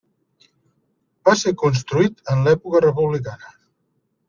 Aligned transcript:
Va 1.29 1.35
ser 1.41 1.53
construït 1.65 2.33
en 2.35 2.43
l'època 2.49 2.83
republicana. 2.89 3.57